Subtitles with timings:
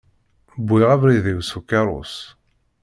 [0.67, 2.15] Wwiɣ abrid-iw s ukerrus.